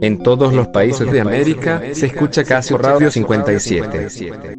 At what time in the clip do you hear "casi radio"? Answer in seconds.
2.44-3.10